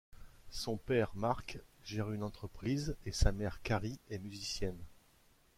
[0.49, 4.83] Son père, Mark, gère une entreprise et sa mère, Carrie, est musicienne.